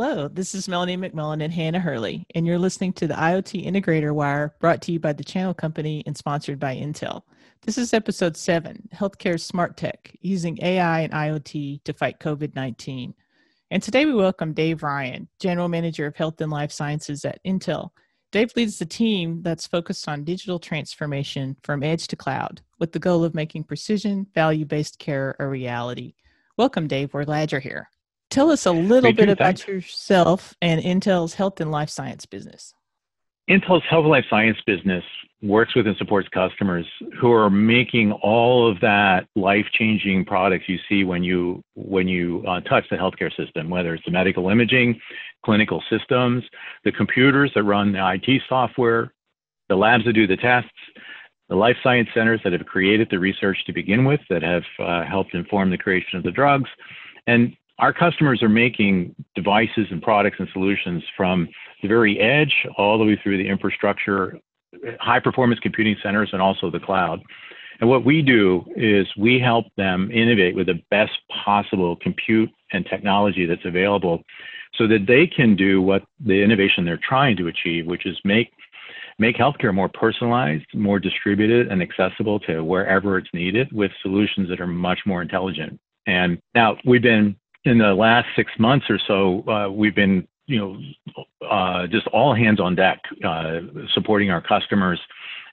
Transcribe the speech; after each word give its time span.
Hello, 0.00 0.28
this 0.28 0.54
is 0.54 0.68
Melanie 0.68 0.96
McMullen 0.96 1.42
and 1.42 1.52
Hannah 1.52 1.80
Hurley, 1.80 2.24
and 2.36 2.46
you're 2.46 2.56
listening 2.56 2.92
to 2.92 3.08
the 3.08 3.14
IoT 3.14 3.66
Integrator 3.66 4.14
Wire 4.14 4.54
brought 4.60 4.80
to 4.82 4.92
you 4.92 5.00
by 5.00 5.12
the 5.12 5.24
Channel 5.24 5.54
Company 5.54 6.04
and 6.06 6.16
sponsored 6.16 6.60
by 6.60 6.76
Intel. 6.76 7.22
This 7.62 7.76
is 7.76 7.92
episode 7.92 8.36
seven 8.36 8.88
Healthcare 8.94 9.40
Smart 9.40 9.76
Tech 9.76 10.16
using 10.20 10.56
AI 10.62 11.00
and 11.00 11.12
IoT 11.12 11.82
to 11.82 11.92
fight 11.92 12.20
COVID 12.20 12.54
19. 12.54 13.12
And 13.72 13.82
today 13.82 14.04
we 14.04 14.14
welcome 14.14 14.52
Dave 14.52 14.84
Ryan, 14.84 15.26
General 15.40 15.66
Manager 15.68 16.06
of 16.06 16.14
Health 16.14 16.40
and 16.40 16.52
Life 16.52 16.70
Sciences 16.70 17.24
at 17.24 17.42
Intel. 17.44 17.90
Dave 18.30 18.52
leads 18.54 18.78
the 18.78 18.86
team 18.86 19.42
that's 19.42 19.66
focused 19.66 20.08
on 20.08 20.22
digital 20.22 20.60
transformation 20.60 21.56
from 21.64 21.82
edge 21.82 22.06
to 22.06 22.14
cloud 22.14 22.60
with 22.78 22.92
the 22.92 23.00
goal 23.00 23.24
of 23.24 23.34
making 23.34 23.64
precision, 23.64 24.28
value 24.32 24.64
based 24.64 25.00
care 25.00 25.34
a 25.40 25.46
reality. 25.48 26.14
Welcome, 26.56 26.86
Dave. 26.86 27.12
We're 27.12 27.24
glad 27.24 27.50
you're 27.50 27.60
here. 27.60 27.88
Tell 28.30 28.50
us 28.50 28.66
a 28.66 28.72
little 28.72 29.12
bit 29.12 29.28
about 29.28 29.58
thanks. 29.58 29.68
yourself 29.68 30.54
and 30.60 30.82
Intel's 30.82 31.34
health 31.34 31.60
and 31.60 31.70
life 31.70 31.88
science 31.88 32.26
business. 32.26 32.74
Intel's 33.48 33.84
health 33.88 34.02
and 34.02 34.10
life 34.10 34.26
science 34.28 34.58
business 34.66 35.04
works 35.40 35.74
with 35.74 35.86
and 35.86 35.96
supports 35.96 36.28
customers 36.28 36.84
who 37.18 37.32
are 37.32 37.48
making 37.48 38.12
all 38.12 38.70
of 38.70 38.78
that 38.80 39.26
life-changing 39.36 40.24
products 40.24 40.68
you 40.68 40.78
see 40.88 41.04
when 41.04 41.22
you 41.22 41.62
when 41.74 42.08
you 42.08 42.44
uh, 42.46 42.60
touch 42.62 42.84
the 42.90 42.96
healthcare 42.96 43.34
system, 43.36 43.70
whether 43.70 43.94
it's 43.94 44.04
the 44.04 44.10
medical 44.10 44.48
imaging, 44.48 45.00
clinical 45.44 45.82
systems, 45.88 46.42
the 46.84 46.92
computers 46.92 47.50
that 47.54 47.62
run 47.62 47.92
the 47.92 48.12
IT 48.14 48.42
software, 48.48 49.12
the 49.68 49.76
labs 49.76 50.04
that 50.04 50.12
do 50.12 50.26
the 50.26 50.36
tests, 50.36 50.70
the 51.48 51.56
life 51.56 51.76
science 51.82 52.08
centers 52.12 52.40
that 52.44 52.52
have 52.52 52.66
created 52.66 53.08
the 53.10 53.18
research 53.18 53.64
to 53.64 53.72
begin 53.72 54.04
with, 54.04 54.20
that 54.28 54.42
have 54.42 54.64
uh, 54.80 55.04
helped 55.04 55.34
inform 55.34 55.70
the 55.70 55.78
creation 55.78 56.18
of 56.18 56.24
the 56.24 56.32
drugs, 56.32 56.68
and 57.26 57.56
our 57.78 57.92
customers 57.92 58.42
are 58.42 58.48
making 58.48 59.14
devices 59.34 59.86
and 59.90 60.02
products 60.02 60.36
and 60.38 60.48
solutions 60.52 61.02
from 61.16 61.48
the 61.82 61.88
very 61.88 62.18
edge 62.18 62.66
all 62.76 62.98
the 62.98 63.04
way 63.04 63.18
through 63.22 63.38
the 63.38 63.48
infrastructure, 63.48 64.38
high 65.00 65.20
performance 65.20 65.60
computing 65.60 65.96
centers, 66.02 66.30
and 66.32 66.42
also 66.42 66.70
the 66.70 66.80
cloud. 66.80 67.20
And 67.80 67.88
what 67.88 68.04
we 68.04 68.22
do 68.22 68.64
is 68.74 69.06
we 69.16 69.38
help 69.38 69.66
them 69.76 70.10
innovate 70.10 70.56
with 70.56 70.66
the 70.66 70.82
best 70.90 71.12
possible 71.44 71.96
compute 71.96 72.50
and 72.72 72.84
technology 72.84 73.46
that's 73.46 73.64
available 73.64 74.22
so 74.74 74.86
that 74.88 75.06
they 75.06 75.26
can 75.26 75.54
do 75.54 75.80
what 75.80 76.02
the 76.24 76.42
innovation 76.42 76.84
they're 76.84 77.00
trying 77.08 77.36
to 77.36 77.46
achieve, 77.46 77.86
which 77.86 78.06
is 78.06 78.18
make 78.24 78.50
make 79.20 79.36
healthcare 79.36 79.74
more 79.74 79.88
personalized, 79.88 80.66
more 80.74 81.00
distributed, 81.00 81.68
and 81.68 81.82
accessible 81.82 82.38
to 82.38 82.62
wherever 82.62 83.18
it's 83.18 83.28
needed 83.32 83.68
with 83.72 83.90
solutions 84.00 84.48
that 84.48 84.60
are 84.60 84.66
much 84.66 85.00
more 85.06 85.22
intelligent. 85.22 85.78
And 86.06 86.40
now 86.54 86.76
we've 86.84 87.02
been 87.02 87.36
in 87.64 87.78
the 87.78 87.94
last 87.94 88.26
six 88.36 88.52
months 88.58 88.86
or 88.88 88.98
so, 89.06 89.48
uh, 89.48 89.68
we've 89.70 89.94
been, 89.94 90.26
you 90.46 90.58
know, 90.58 91.46
uh, 91.48 91.86
just 91.86 92.06
all 92.08 92.34
hands 92.34 92.60
on 92.60 92.74
deck, 92.74 93.00
uh, 93.24 93.60
supporting 93.94 94.30
our 94.30 94.40
customers 94.40 95.00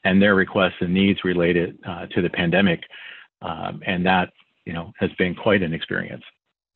and 0.04 0.22
their 0.22 0.36
requests 0.36 0.76
and 0.82 0.94
needs 0.94 1.24
related 1.24 1.78
uh, 1.88 2.06
to 2.08 2.22
the 2.22 2.30
pandemic, 2.30 2.82
um, 3.42 3.82
and 3.86 4.06
that, 4.06 4.32
you 4.66 4.74
know, 4.74 4.94
has 4.98 5.12
been 5.18 5.36
quite 5.36 5.62
an 5.62 5.74
experience. 5.74 6.24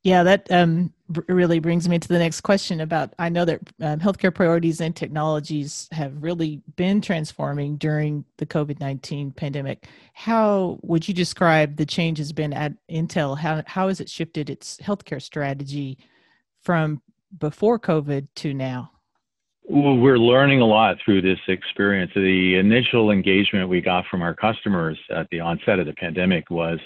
Yeah, 0.03 0.23
that 0.23 0.49
um, 0.49 0.93
really 1.27 1.59
brings 1.59 1.89
me 1.89 1.99
to 1.99 2.07
the 2.07 2.19
next 2.19 2.41
question 2.41 2.79
about 2.79 3.13
I 3.19 3.27
know 3.27 3.43
that 3.43 3.59
um, 3.81 3.99
healthcare 3.99 4.33
priorities 4.33 4.79
and 4.79 4.95
technologies 4.95 5.89
have 5.91 6.23
really 6.23 6.61
been 6.77 7.01
transforming 7.01 7.75
during 7.75 8.23
the 8.37 8.45
COVID 8.45 8.79
19 8.79 9.31
pandemic. 9.31 9.87
How 10.13 10.79
would 10.83 11.07
you 11.07 11.13
describe 11.13 11.75
the 11.75 11.85
change 11.85 12.17
has 12.19 12.31
been 12.31 12.53
at 12.53 12.73
Intel? 12.89 13.37
How, 13.37 13.61
how 13.65 13.89
has 13.89 13.99
it 13.99 14.09
shifted 14.09 14.49
its 14.49 14.77
healthcare 14.77 15.21
strategy 15.21 15.97
from 16.61 17.01
before 17.37 17.77
COVID 17.77 18.27
to 18.35 18.53
now? 18.53 18.91
Well, 19.71 19.97
we're 19.97 20.17
learning 20.17 20.61
a 20.61 20.65
lot 20.65 20.97
through 21.03 21.21
this 21.21 21.39
experience. 21.47 22.11
The 22.15 22.55
initial 22.55 23.11
engagement 23.11 23.69
we 23.69 23.81
got 23.81 24.05
from 24.09 24.21
our 24.21 24.33
customers 24.33 24.97
at 25.11 25.27
the 25.29 25.41
onset 25.41 25.77
of 25.77 25.85
the 25.85 25.93
pandemic 25.93 26.49
was 26.49 26.79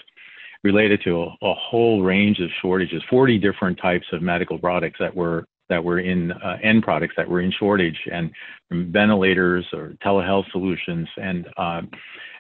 related 0.64 1.02
to 1.04 1.24
a, 1.24 1.26
a, 1.42 1.54
whole 1.54 2.04
range 2.04 2.40
of 2.40 2.50
shortages, 2.62 3.04
40 3.10 3.38
different 3.38 3.78
types 3.82 4.06
of 4.14 4.22
medical 4.22 4.58
products 4.58 4.98
that 5.00 5.14
were 5.14 5.46
that 5.70 5.84
were 5.84 6.00
in 6.00 6.32
uh, 6.32 6.58
end 6.62 6.84
products 6.84 7.14
that 7.18 7.28
were 7.28 7.40
in 7.40 7.52
shortage, 7.52 7.98
and 8.12 8.32
ventilators 8.72 9.66
or 9.74 9.94
telehealth 10.06 10.50
solutions, 10.52 11.08
and 11.18 11.48
uh, 11.58 11.82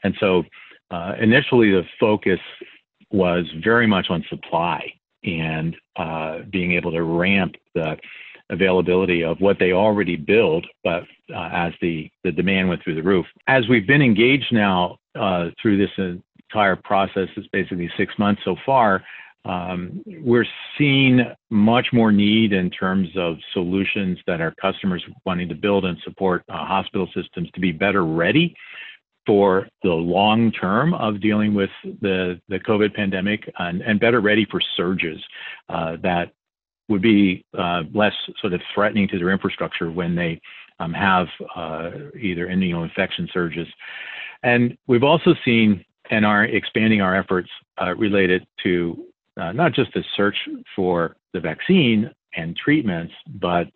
and 0.04 0.14
so 0.20 0.44
uh, 0.92 1.14
initially 1.20 1.72
the 1.72 1.84
focus 2.00 2.40
was 3.12 3.46
very 3.64 3.88
much 3.88 4.08
on 4.10 4.24
supply 4.30 4.82
and 5.24 5.76
uh, 5.96 6.40
being 6.52 6.74
able 6.74 6.92
to 6.92 7.04
ramp 7.04 7.56
the 7.76 7.96
availability 8.50 9.24
of 9.24 9.40
what 9.40 9.58
they 9.60 9.72
already 9.72 10.16
build, 10.16 10.66
but 10.84 11.04
uh, 11.34 11.50
as 11.52 11.74
the, 11.82 12.10
the 12.24 12.32
demand 12.32 12.68
went 12.68 12.84
through 12.84 12.96
the 12.96 13.02
roof. 13.02 13.26
As 13.48 13.68
we've 13.70 13.88
been 13.88 14.02
engaged 14.02 14.52
now 14.52 14.98
uh, 15.16 15.50
through 15.62 15.78
this 15.78 16.20
entire 16.54 16.76
process 16.76 17.30
is 17.36 17.46
basically 17.52 17.90
six 17.98 18.14
months 18.20 18.42
so 18.46 18.56
far, 18.66 19.04
um, 19.46 20.02
we're 20.06 20.46
seeing 20.78 21.22
much 21.50 21.88
more 21.92 22.12
need 22.12 22.54
in 22.54 22.70
terms 22.70 23.10
of 23.18 23.36
solutions 23.52 24.18
that 24.26 24.40
our 24.40 24.54
customers 24.62 25.04
wanting 25.26 25.50
to 25.50 25.56
build 25.56 25.84
and 25.84 25.98
support 26.04 26.44
uh, 26.48 26.66
hospital 26.66 27.08
systems 27.14 27.50
to 27.54 27.60
be 27.60 27.72
better 27.72 28.06
ready 28.06 28.56
for 29.26 29.68
the 29.84 29.90
long 29.90 30.52
term 30.52 30.94
of 30.94 31.20
dealing 31.22 31.54
with 31.54 31.70
the, 32.02 32.40
the 32.50 32.60
COVID 32.60 32.94
pandemic 32.94 33.50
and, 33.58 33.82
and 33.82 34.00
better 34.00 34.22
ready 34.22 34.46
for 34.50 34.62
surges 34.78 35.22
uh, 35.70 35.98
that 36.04 36.32
would 36.88 37.02
be 37.02 37.44
uh, 37.58 37.84
less 37.94 38.14
sort 38.40 38.54
of 38.54 38.62
threatening 38.74 39.08
to 39.08 39.18
their 39.18 39.30
infrastructure 39.30 39.92
when 39.92 40.16
they 40.16 40.40
um, 40.80 40.94
have 40.94 41.28
uh, 41.56 41.92
either 42.20 42.54
know, 42.56 42.84
infection 42.84 43.28
surges. 43.34 43.68
And 44.44 44.78
we've 44.88 45.04
also 45.04 45.34
seen 45.46 45.84
and 46.10 46.26
are 46.26 46.46
expanding 46.46 47.02
our 47.02 47.16
efforts 47.16 47.50
uh, 47.82 47.96
related 47.96 48.46
to 48.64 49.06
uh, 49.38 49.52
not 49.52 49.74
just 49.74 49.94
the 49.94 50.04
search 50.16 50.36
for 50.76 51.16
the 51.34 51.40
vaccine 51.40 52.12
and 52.36 52.56
treatments, 52.56 53.14
but 53.40 53.68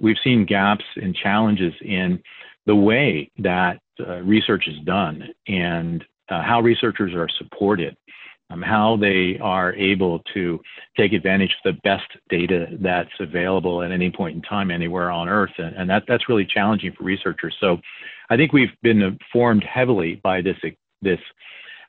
we've 0.00 0.16
seen 0.22 0.44
gaps 0.44 0.84
and 0.96 1.14
challenges 1.14 1.72
in 1.82 2.20
the 2.66 2.74
way 2.74 3.30
that 3.38 3.78
uh, 4.00 4.18
research 4.18 4.68
is 4.68 4.78
done 4.84 5.24
and 5.46 6.04
uh, 6.28 6.42
how 6.42 6.60
researchers 6.60 7.14
are 7.14 7.28
supported, 7.38 7.96
um, 8.50 8.60
how 8.60 8.96
they 8.96 9.38
are 9.40 9.72
able 9.74 10.20
to 10.34 10.60
take 10.96 11.12
advantage 11.12 11.54
of 11.64 11.74
the 11.74 11.80
best 11.82 12.06
data 12.28 12.66
that's 12.80 13.08
available 13.20 13.82
at 13.82 13.90
any 13.90 14.10
point 14.10 14.36
in 14.36 14.42
time 14.42 14.70
anywhere 14.70 15.10
on 15.10 15.28
Earth. 15.28 15.52
And, 15.56 15.74
and 15.76 15.90
that, 15.90 16.04
that's 16.06 16.28
really 16.28 16.46
challenging 16.46 16.92
for 16.92 17.04
researchers. 17.04 17.56
So 17.60 17.78
I 18.30 18.36
think 18.36 18.52
we've 18.52 18.68
been 18.82 19.00
informed 19.00 19.64
heavily 19.64 20.20
by 20.22 20.42
this, 20.42 20.56
this 21.00 21.20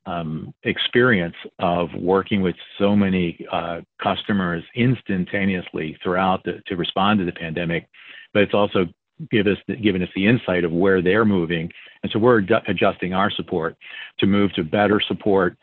um, 0.09 0.53
experience 0.63 1.35
of 1.59 1.89
working 1.93 2.41
with 2.41 2.55
so 2.79 2.95
many 2.95 3.45
uh, 3.51 3.81
customers 4.01 4.63
instantaneously 4.75 5.97
throughout 6.01 6.43
the, 6.43 6.61
to 6.67 6.75
respond 6.75 7.19
to 7.19 7.25
the 7.25 7.31
pandemic, 7.31 7.87
but 8.33 8.41
it's 8.43 8.53
also 8.53 8.87
give 9.31 9.47
us 9.47 9.57
given 9.83 10.01
us 10.01 10.09
the 10.15 10.25
insight 10.25 10.63
of 10.63 10.71
where 10.71 11.01
they're 11.01 11.25
moving, 11.25 11.69
and 12.01 12.11
so 12.11 12.17
we're 12.19 12.39
adjusting 12.67 13.13
our 13.13 13.29
support 13.29 13.75
to 14.19 14.25
move 14.25 14.51
to 14.53 14.63
better 14.63 14.99
support 15.07 15.57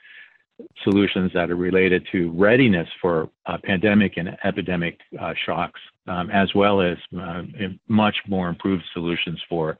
solutions 0.84 1.30
that 1.34 1.50
are 1.50 1.56
related 1.56 2.06
to 2.12 2.30
readiness 2.32 2.88
for 3.00 3.28
uh, 3.46 3.58
pandemic 3.62 4.16
and 4.16 4.36
epidemic 4.44 4.98
uh, 5.20 5.34
shocks, 5.44 5.80
um, 6.06 6.30
as 6.30 6.54
well 6.54 6.80
as 6.80 6.96
uh, 7.20 7.42
much 7.88 8.16
more 8.28 8.48
improved 8.48 8.84
solutions 8.92 9.40
for 9.48 9.76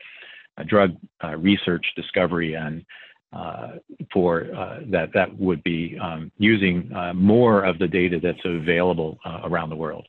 uh, 0.59 0.63
drug 0.65 0.97
uh, 1.23 1.37
research, 1.37 1.85
discovery, 1.95 2.55
and 2.55 2.85
for 4.13 4.55
uh, 4.55 4.81
that 4.89 5.11
that 5.15 5.37
would 5.39 5.63
be 5.63 5.99
um, 6.01 6.31
using 6.39 6.93
uh, 6.95 7.13
more 7.15 7.65
of 7.65 7.79
the 7.79 7.89
data 7.89 8.19
that's 8.23 8.45
available 8.45 9.19
around 9.45 9.71
the 9.71 9.77
world. 9.77 10.07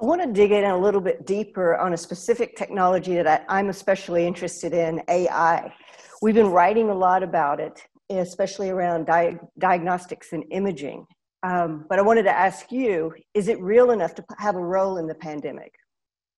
I 0.00 0.04
want 0.04 0.20
to 0.20 0.30
dig 0.30 0.52
in 0.52 0.64
a 0.64 0.76
little 0.76 1.00
bit 1.00 1.24
deeper 1.24 1.74
on 1.76 1.94
a 1.94 1.96
specific 1.96 2.54
technology 2.54 3.14
that 3.14 3.46
I, 3.48 3.58
am 3.58 3.70
especially 3.70 4.26
interested 4.26 4.74
in 4.74 5.02
AI. 5.08 5.72
We've 6.20 6.34
been 6.34 6.50
writing 6.50 6.90
a 6.90 6.94
lot 6.94 7.22
about 7.22 7.60
it, 7.60 7.82
especially 8.10 8.68
around 8.68 9.06
di- 9.06 9.38
diagnostics 9.58 10.34
and 10.34 10.44
imaging. 10.50 11.06
Um, 11.42 11.86
but 11.88 11.98
I 11.98 12.02
wanted 12.02 12.24
to 12.24 12.30
ask 12.30 12.70
you 12.70 13.14
is 13.32 13.48
it 13.48 13.58
real 13.60 13.90
enough 13.90 14.14
to 14.16 14.24
have 14.38 14.56
a 14.56 14.60
role 14.60 14.98
in 14.98 15.06
the 15.06 15.14
pandemic? 15.14 15.72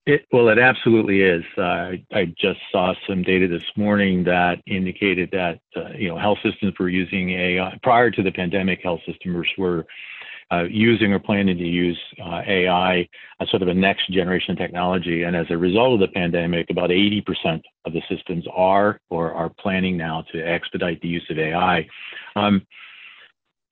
It, 0.09 0.25
well, 0.33 0.49
it 0.49 0.59
absolutely 0.59 1.21
is. 1.21 1.45
Uh, 1.59 1.93
I 2.15 2.33
just 2.41 2.61
saw 2.73 2.95
some 3.07 3.23
data 3.23 3.47
this 3.47 3.71
morning 3.77 4.25
that 4.25 4.63
indicated 4.67 5.29
that 5.33 5.61
uh, 5.77 5.91
you 5.95 6.09
know 6.09 6.17
health 6.17 6.39
systems 6.43 6.73
were 6.81 6.89
using 6.89 7.29
AI 7.29 7.79
prior 7.83 8.11
to 8.13 8.23
the 8.23 8.33
pandemic. 8.33 8.81
Health 8.83 9.01
systems 9.07 9.47
were 9.59 9.85
uh, 10.51 10.63
using 10.63 11.13
or 11.13 11.19
planning 11.19 11.59
to 11.59 11.63
use 11.63 12.01
uh, 12.25 12.41
AI 12.47 13.07
as 13.39 13.51
sort 13.51 13.61
of 13.61 13.69
a 13.69 13.75
next 13.75 14.11
generation 14.11 14.57
technology. 14.57 15.25
And 15.25 15.37
as 15.37 15.45
a 15.51 15.59
result 15.59 15.93
of 15.93 16.01
the 16.01 16.15
pandemic, 16.15 16.71
about 16.71 16.89
80% 16.89 17.61
of 17.85 17.93
the 17.93 18.01
systems 18.09 18.47
are 18.57 18.99
or 19.11 19.35
are 19.35 19.51
planning 19.61 19.99
now 19.99 20.25
to 20.33 20.41
expedite 20.41 21.03
the 21.03 21.09
use 21.09 21.27
of 21.29 21.39
AI. 21.39 21.87
Um, 22.35 22.67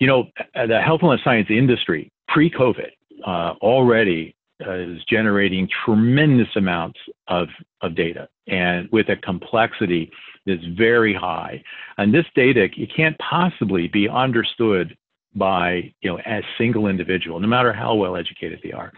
you 0.00 0.06
know, 0.06 0.24
the 0.54 0.82
health 0.82 1.00
and 1.00 1.08
life 1.08 1.20
science 1.24 1.48
industry 1.48 2.12
pre-COVID 2.28 2.90
uh, 3.26 3.54
already 3.62 4.36
is 4.60 5.04
generating 5.04 5.68
tremendous 5.84 6.48
amounts 6.56 6.98
of, 7.28 7.48
of 7.82 7.94
data 7.94 8.28
and 8.46 8.88
with 8.90 9.08
a 9.08 9.16
complexity 9.16 10.10
that's 10.46 10.64
very 10.76 11.12
high. 11.14 11.62
And 11.98 12.14
this 12.14 12.26
data, 12.34 12.68
it 12.76 12.90
can't 12.94 13.18
possibly 13.18 13.88
be 13.88 14.08
understood 14.08 14.96
by, 15.34 15.92
you 16.00 16.10
know, 16.10 16.18
a 16.18 16.42
single 16.56 16.86
individual, 16.86 17.40
no 17.40 17.48
matter 17.48 17.72
how 17.72 17.94
well 17.94 18.16
educated 18.16 18.60
they 18.62 18.72
are. 18.72 18.92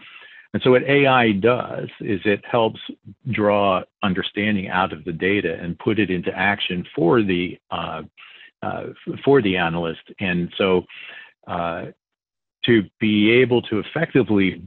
And 0.53 0.63
so 0.63 0.71
what 0.71 0.83
AI 0.83 1.33
does 1.33 1.89
is 1.99 2.21
it 2.25 2.43
helps 2.49 2.79
draw 3.31 3.83
understanding 4.01 4.67
out 4.69 4.93
of 4.93 5.03
the 5.03 5.11
data 5.11 5.57
and 5.61 5.77
put 5.77 5.99
it 5.99 6.09
into 6.09 6.35
action 6.35 6.85
for 6.95 7.21
the 7.21 7.57
uh, 7.69 8.01
uh, 8.61 8.87
for 9.23 9.41
the 9.41 9.57
analyst. 9.57 10.01
And 10.19 10.51
so 10.57 10.85
uh, 11.47 11.85
to 12.65 12.83
be 12.99 13.31
able 13.31 13.61
to 13.63 13.79
effectively 13.79 14.61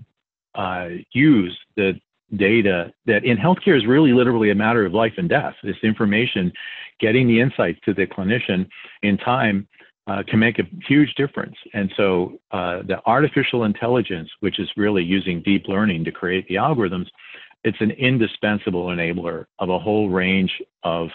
uh, 0.55 0.89
use 1.13 1.59
the 1.77 1.95
data 2.37 2.93
that 3.07 3.25
in 3.25 3.37
healthcare 3.37 3.77
is 3.77 3.87
really 3.87 4.13
literally 4.13 4.51
a 4.51 4.55
matter 4.55 4.87
of 4.87 4.93
life 4.95 5.13
and 5.19 5.29
death. 5.29 5.55
This 5.63 5.77
information, 5.83 6.53
getting 7.01 7.27
the 7.27 7.41
insights 7.41 7.79
to 7.85 7.95
the 7.95 8.07
clinician 8.07 8.67
in 9.03 9.19
time 9.19 9.69
uh, 10.07 10.23
can 10.27 10.39
make 10.39 10.59
a 10.59 10.65
huge 10.89 11.15
difference. 11.15 11.55
And 11.75 11.93
so 11.97 12.39
uh, 12.51 12.83
the 12.83 13.01
artificial 13.07 13.65
intelligence, 13.65 14.29
which 14.41 14.59
is 14.59 14.69
really 14.77 15.03
using 15.03 15.43
deep 15.43 15.69
learning 15.69 16.05
to 16.05 16.13
create 16.13 16.47
the 16.49 16.57
algorithms, 16.57 17.07
it's 17.65 17.81
an 17.81 17.93
indispensable 17.93 18.87
enabler 18.87 19.45
of 19.59 19.69
a 19.69 19.79
whole 19.79 20.09
range 20.09 20.51
of 20.83 21.09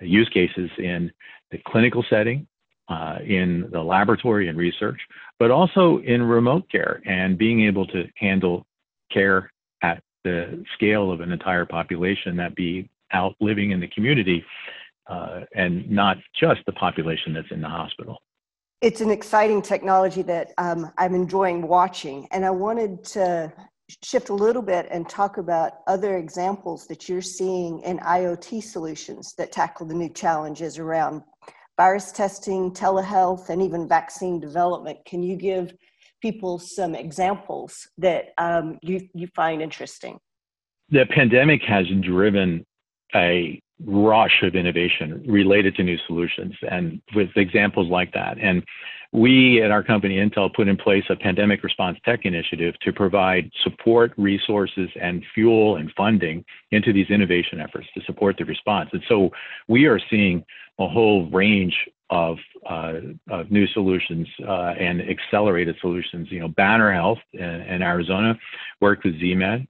use 0.00 0.28
cases 0.32 0.70
in 0.78 1.10
the 1.50 1.58
clinical 1.66 2.04
setting, 2.08 2.46
uh, 2.88 3.18
in 3.24 3.68
the 3.72 3.80
laboratory 3.80 4.48
and 4.48 4.56
research, 4.56 4.98
but 5.38 5.50
also 5.50 5.98
in 5.98 6.22
remote 6.22 6.68
care 6.70 7.02
and 7.06 7.36
being 7.36 7.62
able 7.66 7.86
to 7.86 8.04
handle 8.16 8.66
care 9.12 9.50
at 9.82 10.02
the 10.24 10.64
scale 10.74 11.10
of 11.10 11.20
an 11.20 11.32
entire 11.32 11.66
population 11.66 12.36
that 12.36 12.54
be 12.54 12.88
out 13.12 13.34
living 13.40 13.72
in 13.72 13.80
the 13.80 13.88
community 13.88 14.44
uh, 15.08 15.40
and 15.54 15.90
not 15.90 16.16
just 16.38 16.60
the 16.66 16.72
population 16.72 17.32
that's 17.34 17.50
in 17.50 17.60
the 17.60 17.68
hospital. 17.68 18.18
It's 18.80 19.00
an 19.00 19.10
exciting 19.10 19.62
technology 19.62 20.22
that 20.22 20.52
um, 20.58 20.90
I'm 20.98 21.14
enjoying 21.14 21.62
watching, 21.62 22.26
and 22.32 22.44
I 22.44 22.50
wanted 22.50 23.04
to 23.04 23.52
shift 24.02 24.28
a 24.30 24.34
little 24.34 24.62
bit 24.62 24.88
and 24.90 25.08
talk 25.08 25.38
about 25.38 25.80
other 25.86 26.16
examples 26.16 26.86
that 26.86 27.08
you're 27.08 27.22
seeing 27.22 27.80
in 27.82 27.98
IoT 27.98 28.62
solutions 28.62 29.34
that 29.38 29.52
tackle 29.52 29.86
the 29.86 29.94
new 29.94 30.08
challenges 30.08 30.78
around 30.78 31.22
virus 31.76 32.12
testing, 32.12 32.72
telehealth, 32.72 33.48
and 33.50 33.62
even 33.62 33.88
vaccine 33.88 34.40
development. 34.40 34.98
Can 35.04 35.22
you 35.22 35.36
give 35.36 35.72
people 36.22 36.58
some 36.58 36.94
examples 36.94 37.88
that 37.98 38.32
um, 38.38 38.78
you, 38.82 39.08
you 39.12 39.28
find 39.34 39.60
interesting? 39.60 40.18
The 40.90 41.04
pandemic 41.06 41.62
has 41.62 41.86
driven 42.00 42.64
a 43.14 43.60
rush 43.84 44.42
of 44.42 44.54
innovation 44.54 45.22
related 45.26 45.74
to 45.76 45.82
new 45.82 45.98
solutions 46.06 46.54
and 46.70 47.02
with 47.14 47.28
examples 47.36 47.90
like 47.90 48.12
that. 48.12 48.38
And 48.38 48.62
we 49.12 49.60
at 49.62 49.70
our 49.70 49.82
company 49.82 50.16
Intel 50.16 50.52
put 50.54 50.68
in 50.68 50.76
place 50.76 51.04
a 51.10 51.16
pandemic 51.16 51.62
response 51.62 51.98
tech 52.04 52.20
initiative 52.24 52.74
to 52.82 52.92
provide 52.92 53.50
support, 53.62 54.12
resources, 54.16 54.88
and 55.00 55.22
fuel 55.34 55.76
and 55.76 55.92
funding 55.96 56.44
into 56.70 56.92
these 56.92 57.10
innovation 57.10 57.60
efforts 57.60 57.88
to 57.94 58.02
support 58.06 58.36
the 58.38 58.44
response. 58.44 58.88
And 58.92 59.02
so 59.08 59.30
we 59.68 59.84
are 59.84 60.00
seeing 60.08 60.44
a 60.78 60.88
whole 60.88 61.28
range 61.30 61.76
of, 62.12 62.36
uh, 62.68 62.92
of 63.30 63.50
new 63.50 63.66
solutions 63.68 64.28
uh, 64.46 64.74
and 64.78 65.00
accelerated 65.00 65.74
solutions. 65.80 66.28
You 66.30 66.40
know, 66.40 66.48
Banner 66.48 66.92
Health 66.92 67.18
in, 67.32 67.40
in 67.40 67.82
Arizona 67.82 68.38
worked 68.82 69.04
with 69.04 69.14
ZMed 69.14 69.66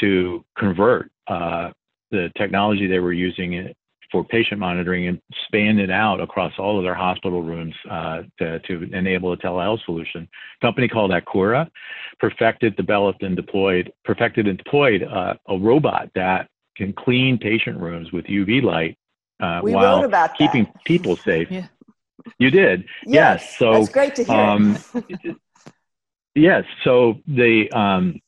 to 0.00 0.44
convert 0.58 1.10
uh, 1.26 1.70
the 2.10 2.30
technology 2.36 2.86
they 2.86 2.98
were 2.98 3.14
using 3.14 3.74
for 4.12 4.22
patient 4.24 4.60
monitoring 4.60 5.08
and 5.08 5.18
span 5.46 5.78
it 5.78 5.90
out 5.90 6.20
across 6.20 6.52
all 6.58 6.76
of 6.76 6.84
their 6.84 6.94
hospital 6.94 7.42
rooms 7.42 7.74
uh, 7.90 8.22
to, 8.38 8.60
to, 8.60 8.82
enable 8.92 9.32
a 9.32 9.36
telehealth 9.38 9.82
solution. 9.86 10.28
A 10.60 10.66
company 10.66 10.86
called 10.86 11.12
Akara 11.12 11.68
perfected, 12.20 12.76
developed, 12.76 13.22
and 13.22 13.34
deployed 13.34 13.90
perfected 14.04 14.46
and 14.46 14.58
deployed 14.58 15.02
uh, 15.02 15.34
a 15.48 15.58
robot 15.58 16.10
that 16.14 16.48
can 16.76 16.92
clean 16.92 17.38
patient 17.38 17.80
rooms 17.80 18.12
with 18.12 18.26
UV 18.26 18.62
light 18.62 18.98
uh, 19.44 19.60
while 19.62 19.98
wrote 20.00 20.04
about 20.04 20.36
keeping 20.36 20.66
people 20.84 21.16
safe. 21.16 21.50
Yeah. 21.50 21.66
You 22.38 22.50
did, 22.50 22.84
yes. 23.04 23.42
yes. 23.42 23.58
So 23.58 23.72
that's 23.72 23.88
great 23.90 24.14
to 24.16 24.24
hear. 24.24 24.34
Um, 24.34 24.78
yes. 26.34 26.64
So 26.82 27.20
the 27.26 27.70
um, 27.72 28.20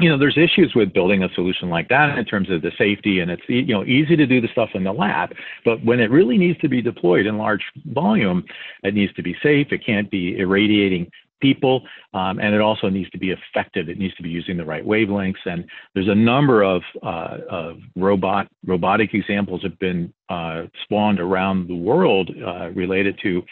you 0.00 0.08
know, 0.08 0.18
there's 0.18 0.38
issues 0.38 0.74
with 0.74 0.92
building 0.92 1.22
a 1.22 1.28
solution 1.34 1.68
like 1.68 1.88
that 1.88 2.18
in 2.18 2.24
terms 2.24 2.50
of 2.50 2.62
the 2.62 2.72
safety, 2.78 3.20
and 3.20 3.30
it's 3.30 3.42
you 3.46 3.66
know 3.66 3.84
easy 3.84 4.16
to 4.16 4.26
do 4.26 4.40
the 4.40 4.48
stuff 4.48 4.70
in 4.74 4.84
the 4.84 4.92
lab, 4.92 5.34
but 5.64 5.84
when 5.84 6.00
it 6.00 6.10
really 6.10 6.38
needs 6.38 6.58
to 6.60 6.68
be 6.68 6.80
deployed 6.80 7.26
in 7.26 7.36
large 7.36 7.62
volume, 7.86 8.42
it 8.82 8.94
needs 8.94 9.12
to 9.14 9.22
be 9.22 9.36
safe. 9.42 9.68
It 9.70 9.84
can't 9.84 10.10
be 10.10 10.38
irradiating 10.38 11.10
people, 11.42 11.82
um, 12.14 12.38
and 12.38 12.54
it 12.54 12.60
also 12.62 12.88
needs 12.88 13.10
to 13.10 13.18
be 13.18 13.32
effective. 13.32 13.90
It 13.90 13.98
needs 13.98 14.14
to 14.14 14.22
be 14.22 14.30
using 14.30 14.56
the 14.56 14.64
right 14.64 14.84
wavelengths. 14.84 15.44
And 15.44 15.66
there's 15.92 16.08
a 16.08 16.14
number 16.14 16.62
of, 16.62 16.82
uh, 17.02 17.38
of 17.50 17.78
robot 17.96 18.48
robotic 18.64 19.12
examples 19.12 19.62
have 19.62 19.78
been 19.78 20.12
uh, 20.30 20.62
spawned 20.84 21.20
around 21.20 21.68
the 21.68 21.74
world 21.74 22.30
uh, 22.30 22.70
related 22.70 23.18
to 23.24 23.42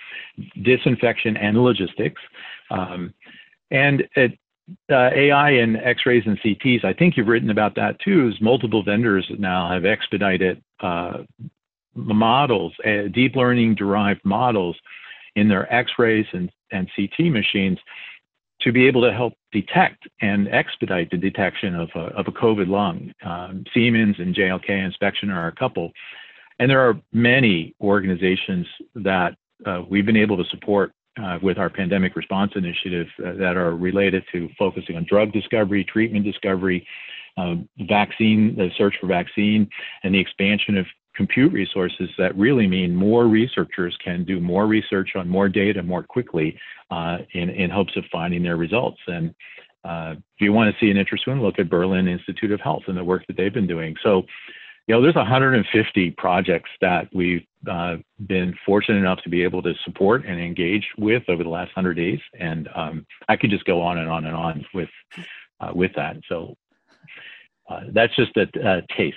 disinfection 0.63 1.37
and 1.37 1.59
logistics. 1.63 2.23
Um, 2.71 3.13
and 3.71 4.05
it, 4.15 4.39
uh, 4.91 5.11
AI 5.15 5.51
and 5.51 5.77
X-rays 5.77 6.23
and 6.27 6.39
CTs, 6.41 6.85
I 6.85 6.93
think 6.93 7.17
you've 7.17 7.27
written 7.27 7.51
about 7.51 7.75
that 7.75 7.99
too. 8.01 8.29
Is 8.29 8.41
multiple 8.41 8.85
vendors 8.85 9.27
now 9.39 9.69
have 9.71 9.85
expedited 9.85 10.63
uh, 10.81 11.25
models, 11.95 12.73
uh, 12.87 13.09
deep 13.13 13.35
learning 13.35 13.75
derived 13.75 14.25
models 14.25 14.77
in 15.37 15.49
their 15.49 15.73
X-rays 15.73 16.27
and, 16.33 16.51
and 16.73 16.89
CT 16.97 17.31
machines 17.31 17.79
to 18.63 18.73
be 18.73 18.87
able 18.87 19.03
to 19.03 19.13
help 19.13 19.33
detect 19.53 20.07
and 20.21 20.49
expedite 20.49 21.11
the 21.11 21.17
detection 21.17 21.75
of 21.75 21.89
a, 21.95 22.07
of 22.17 22.29
a 22.29 22.33
COVID 22.33 22.69
lung. 22.69 23.13
Um, 23.25 23.65
Siemens 23.73 24.17
and 24.19 24.35
JLK 24.35 24.69
Inspection 24.69 25.31
are 25.31 25.49
a 25.49 25.53
couple. 25.53 25.93
And 26.59 26.71
there 26.71 26.81
are 26.81 27.01
many 27.13 27.75
organizations 27.81 28.67
that 28.97 29.35
uh, 29.65 29.83
we've 29.89 30.05
been 30.05 30.17
able 30.17 30.37
to 30.37 30.45
support 30.51 30.93
uh, 31.21 31.39
with 31.43 31.59
our 31.59 31.71
pandemic 31.71 32.17
response 32.17 32.53
initiative 32.55 33.07
uh, 33.25 33.33
that 33.33 33.57
are 33.57 33.77
related 33.77 34.25
to 34.33 34.49
focusing 34.59 34.97
on 34.97 35.05
drug 35.09 35.33
discovery, 35.33 35.85
treatment 35.85 36.25
discovery, 36.25 36.87
um, 37.37 37.69
vaccine, 37.89 38.55
the 38.57 38.71
search 38.77 38.95
for 39.01 39.07
vaccine, 39.07 39.69
and 40.03 40.15
the 40.15 40.19
expansion 40.19 40.77
of 40.77 40.87
compute 41.21 41.53
resources 41.53 42.09
that 42.17 42.35
really 42.35 42.67
mean 42.67 42.97
more 42.97 43.27
researchers 43.27 43.95
can 44.03 44.25
do 44.25 44.41
more 44.41 44.67
research 44.67 45.11
on 45.17 45.29
more 45.29 45.51
data 45.51 45.83
more 45.83 46.03
quickly 46.03 46.59
uh, 46.91 47.19
in, 47.35 47.51
in 47.51 47.69
hopes 47.69 47.95
of 47.97 48.05
finding 48.11 48.43
their 48.43 48.57
results. 48.57 48.99
And 49.07 49.35
uh, 49.85 50.15
if 50.17 50.41
you 50.41 50.55
want 50.55 50.75
to 50.75 50.81
see 50.81 50.91
an 50.91 50.97
interesting 50.97 51.35
one, 51.35 51.43
look 51.43 51.59
at 51.59 51.69
Berlin 51.69 52.09
Institute 52.09 52.53
of 52.53 52.61
Health 52.63 52.85
and 52.87 52.97
the 52.97 53.05
work 53.05 53.27
that 53.27 53.37
they've 53.37 53.53
been 53.53 53.67
doing. 53.67 53.97
So 54.03 54.23
you 54.87 54.95
know, 54.95 55.03
there's 55.03 55.15
150 55.15 56.11
projects 56.13 56.71
that 56.81 57.07
we've 57.13 57.45
uh, 57.71 57.97
been 58.27 58.55
fortunate 58.65 58.97
enough 58.97 59.21
to 59.23 59.29
be 59.29 59.43
able 59.43 59.63
to 59.63 59.75
support 59.85 60.25
and 60.25 60.41
engage 60.41 60.87
with 60.97 61.23
over 61.29 61.43
the 61.45 61.51
last 61.51 61.69
100 61.77 61.95
days, 61.95 62.19
and 62.41 62.67
um, 62.75 63.07
I 63.29 63.37
could 63.37 63.51
just 63.51 63.67
go 63.67 63.83
on 63.83 63.99
and 63.99 64.09
on 64.09 64.25
and 64.25 64.35
on 64.35 64.65
with 64.73 64.89
uh, 65.61 65.73
with 65.75 65.93
that. 65.97 66.17
So 66.31 66.57
uh, 67.69 67.83
that's 67.93 68.17
just 68.17 68.35
a, 68.39 68.47
a 68.67 68.83
taste. 68.97 69.17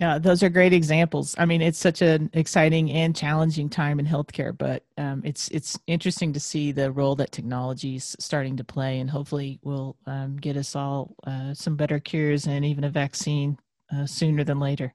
Yeah, 0.00 0.18
those 0.18 0.42
are 0.42 0.48
great 0.48 0.72
examples. 0.72 1.34
I 1.36 1.44
mean, 1.44 1.60
it's 1.60 1.78
such 1.78 2.00
an 2.00 2.30
exciting 2.32 2.90
and 2.90 3.14
challenging 3.14 3.68
time 3.68 4.00
in 4.00 4.06
healthcare, 4.06 4.56
but 4.56 4.82
um, 4.96 5.20
it's 5.26 5.48
it's 5.48 5.78
interesting 5.86 6.32
to 6.32 6.40
see 6.40 6.72
the 6.72 6.90
role 6.90 7.14
that 7.16 7.32
technology 7.32 7.96
is 7.96 8.16
starting 8.18 8.56
to 8.56 8.64
play, 8.64 9.00
and 9.00 9.10
hopefully 9.10 9.58
will 9.62 9.96
um, 10.06 10.38
get 10.38 10.56
us 10.56 10.74
all 10.74 11.14
uh, 11.26 11.52
some 11.52 11.76
better 11.76 12.00
cures 12.00 12.46
and 12.46 12.64
even 12.64 12.84
a 12.84 12.88
vaccine 12.88 13.58
uh, 13.94 14.06
sooner 14.06 14.42
than 14.42 14.58
later. 14.58 14.94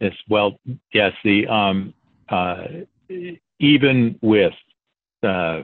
Yes, 0.00 0.14
well, 0.28 0.60
yes, 0.94 1.12
the 1.24 1.44
um, 1.48 1.92
uh, 2.28 2.62
even 3.58 4.20
with 4.22 4.54
uh, 5.24 5.62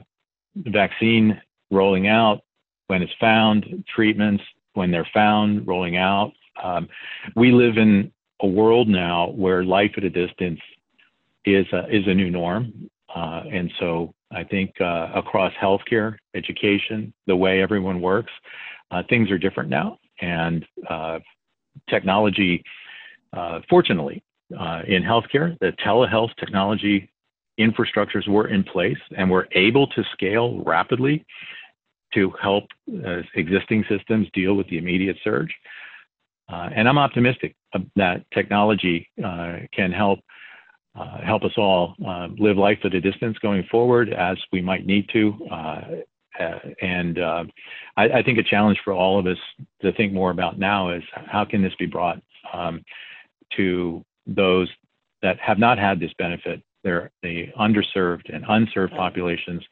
vaccine 0.57 1.41
rolling 1.71 2.09
out, 2.09 2.41
when 2.87 3.01
it's 3.01 3.13
found, 3.21 3.85
treatments 3.87 4.43
when 4.73 4.91
they're 4.91 5.07
found, 5.13 5.65
rolling 5.65 5.95
out, 5.95 6.33
um, 6.61 6.89
we 7.37 7.53
live 7.53 7.77
in 7.77 8.11
a 8.41 8.47
world 8.47 8.87
now 8.87 9.29
where 9.29 9.63
life 9.63 9.91
at 9.97 10.03
a 10.03 10.09
distance 10.09 10.59
is 11.45 11.65
a, 11.73 11.87
is 11.89 12.03
a 12.07 12.13
new 12.13 12.29
norm, 12.29 12.89
uh, 13.15 13.43
and 13.51 13.71
so 13.79 14.13
I 14.31 14.43
think 14.43 14.71
uh, 14.81 15.09
across 15.15 15.53
healthcare, 15.61 16.17
education, 16.33 17.13
the 17.27 17.35
way 17.35 17.61
everyone 17.61 18.01
works, 18.01 18.31
uh, 18.91 19.03
things 19.09 19.31
are 19.31 19.37
different 19.37 19.69
now, 19.69 19.97
and 20.21 20.65
uh, 20.89 21.19
technology, 21.89 22.63
uh, 23.33 23.59
fortunately, 23.69 24.23
uh, 24.59 24.81
in 24.87 25.03
healthcare, 25.03 25.57
the 25.59 25.71
telehealth 25.85 26.35
technology 26.39 27.09
infrastructures 27.59 28.27
were 28.27 28.47
in 28.47 28.63
place 28.63 28.97
and 29.17 29.29
were 29.29 29.47
able 29.53 29.87
to 29.87 30.03
scale 30.11 30.61
rapidly 30.63 31.25
to 32.13 32.31
help 32.41 32.65
uh, 33.05 33.21
existing 33.35 33.83
systems 33.89 34.27
deal 34.33 34.55
with 34.55 34.67
the 34.69 34.77
immediate 34.77 35.17
surge. 35.23 35.53
Uh, 36.47 36.69
and 36.75 36.87
I'm 36.87 36.97
optimistic 36.97 37.55
that 37.95 38.23
technology 38.31 39.09
uh, 39.23 39.57
can 39.73 39.91
help 39.91 40.19
uh, 40.95 41.19
help 41.25 41.43
us 41.43 41.51
all 41.57 41.93
uh, 42.07 42.29
live 42.37 42.55
life 42.55 42.79
at 42.85 42.93
a 42.93 43.01
distance 43.01 43.37
going 43.39 43.63
forward 43.69 44.13
as 44.13 44.37
we 44.53 44.61
might 44.61 44.85
need 44.85 45.09
to. 45.11 45.33
Uh, 45.51 45.81
and 46.81 47.19
I, 47.19 47.43
I, 47.97 48.23
think 48.23 48.37
a 48.37 48.43
challenge 48.43 48.79
for 48.83 48.93
all 48.93 49.19
of 49.19 49.25
us 49.25 49.37
to 49.81 49.91
think 49.93 50.13
more 50.13 50.31
about 50.31 50.57
now 50.57 50.91
is 50.91 51.03
how 51.13 51.43
can 51.43 51.61
this 51.61 51.75
be 51.75 51.85
brought 51.85 52.21
um, 52.53 52.81
to 53.57 54.05
those 54.25 54.69
that 55.21 55.39
have 55.39 55.59
not 55.59 55.77
had 55.77 55.99
this 55.99 56.11
benefit. 56.17 56.61
They're 56.83 57.11
the 57.23 57.47
underserved 57.59 58.33
and 58.33 58.45
unserved 58.47 58.93
populations, 58.93 59.63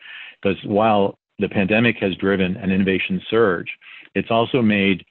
because 0.41 0.57
while 0.65 1.17
the 1.39 1.49
pandemic 1.49 1.97
has 1.99 2.15
driven 2.15 2.57
an 2.57 2.71
innovation 2.71 3.21
surge, 3.29 3.67
it's 4.15 4.31
also 4.31 4.61
made 4.61 5.05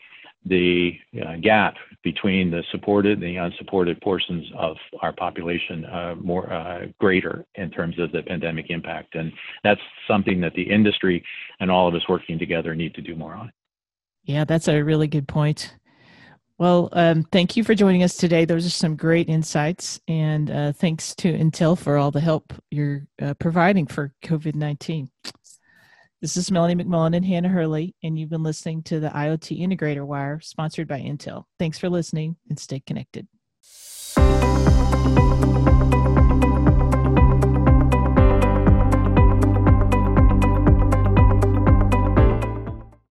the 0.45 0.99
uh, 1.25 1.37
gap 1.37 1.75
between 2.03 2.51
the 2.51 2.65
supported 2.71 3.13
and 3.13 3.23
the 3.23 3.37
unsupported 3.37 4.01
portions 4.01 4.45
of 4.59 4.77
our 5.01 5.13
population 5.13 5.85
uh, 5.85 6.15
more 6.21 6.53
uh, 6.53 6.87
greater 6.99 7.45
in 7.55 7.71
terms 7.71 7.99
of 7.99 8.11
the 8.13 8.23
pandemic 8.23 8.67
impact, 8.71 9.15
and 9.15 9.33
that's 9.63 9.81
something 10.09 10.41
that 10.41 10.55
the 10.55 10.63
industry 10.63 11.25
and 11.61 11.71
all 11.71 11.87
of 11.87 11.95
us 11.95 12.03
working 12.09 12.39
together 12.39 12.75
need 12.75 12.95
to 12.95 13.03
do 13.03 13.15
more 13.15 13.35
on. 13.35 13.53
Yeah, 14.25 14.45
that's 14.45 14.69
a 14.69 14.83
really 14.83 15.07
good 15.07 15.29
point. 15.29 15.75
Well, 16.59 16.91
um, 16.93 17.25
thank 17.33 17.57
you 17.57 17.65
for 17.65 17.75
joining 17.75 18.05
us 18.05 18.17
today. 18.17 18.45
Those 18.45 18.67
are 18.67 18.71
some 18.71 18.95
great 18.95 19.29
insights, 19.29 20.01
and 20.07 20.51
uh, 20.51 20.73
thanks 20.73 21.15
to 21.17 21.33
Intel 21.33 21.77
for 21.77 21.97
all 21.97 22.11
the 22.11 22.21
help 22.21 22.53
you're 22.71 23.07
uh, 23.21 23.35
providing 23.35 23.87
for 23.87 24.13
COVID 24.25 24.55
19. 24.55 25.11
This 26.23 26.37
is 26.37 26.53
Melanie 26.53 26.77
McMullen 26.77 27.17
and 27.17 27.27
Hannah 27.27 27.49
Hurley, 27.49 27.97
and 28.05 28.17
you've 28.17 28.31
been 28.31 28.45
listening 28.45 28.85
to 28.85 29.01
the 29.01 29.09
IoT 29.09 29.59
Integrator 29.59 30.07
Wire, 30.07 30.39
sponsored 30.41 30.87
by 30.87 31.01
Intel. 31.01 31.47
Thanks 31.59 31.81
for 31.81 31.91
listening 31.91 32.37
and 32.49 32.57
stay 32.57 32.79
connected. 32.79 33.27